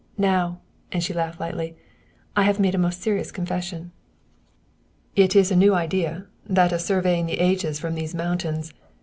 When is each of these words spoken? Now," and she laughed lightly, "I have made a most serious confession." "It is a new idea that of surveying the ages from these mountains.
Now," 0.17 0.61
and 0.91 1.03
she 1.03 1.13
laughed 1.13 1.39
lightly, 1.39 1.75
"I 2.35 2.41
have 2.41 2.59
made 2.59 2.73
a 2.73 2.79
most 2.79 3.03
serious 3.03 3.31
confession." 3.31 3.91
"It 5.15 5.35
is 5.35 5.51
a 5.51 5.55
new 5.55 5.75
idea 5.75 6.25
that 6.47 6.71
of 6.73 6.81
surveying 6.81 7.27
the 7.27 7.39
ages 7.39 7.79
from 7.79 7.93
these 7.93 8.15
mountains. 8.15 8.73